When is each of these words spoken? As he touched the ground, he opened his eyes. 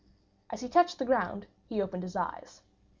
As 0.49 0.61
he 0.61 0.67
touched 0.67 0.97
the 0.97 1.05
ground, 1.05 1.45
he 1.69 1.79
opened 1.79 2.01
his 2.01 2.15
eyes. 2.15 2.63